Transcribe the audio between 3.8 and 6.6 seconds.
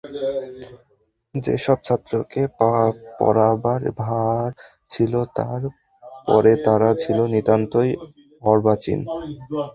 ভার ছিল তাঁর' পরে